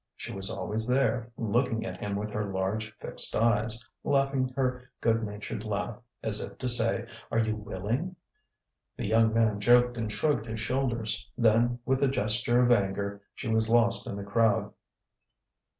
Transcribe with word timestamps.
She 0.15 0.31
was 0.31 0.49
always 0.49 0.87
there, 0.87 1.31
looking 1.37 1.85
at 1.85 1.97
him 1.99 2.15
with 2.15 2.31
her 2.31 2.51
large 2.51 2.91
fixed 2.97 3.35
eyes, 3.35 3.87
laughing 4.03 4.49
her 4.55 4.89
good 4.99 5.23
natured 5.23 5.63
laugh, 5.63 5.99
as 6.23 6.41
if 6.41 6.57
to 6.57 6.67
say: 6.67 7.05
"Are 7.29 7.37
you 7.37 7.55
willing?" 7.55 8.15
The 8.97 9.05
young 9.05 9.31
man 9.31 9.59
joked 9.59 9.97
and 9.97 10.11
shrugged 10.11 10.47
his 10.47 10.59
shoulders. 10.59 11.29
Then, 11.37 11.77
with 11.85 12.01
a 12.01 12.07
gesture 12.07 12.63
of 12.63 12.71
anger, 12.71 13.21
she 13.35 13.47
was 13.47 13.69
lost 13.69 14.07
in 14.07 14.15
the 14.15 14.23
crowd. 14.23 14.73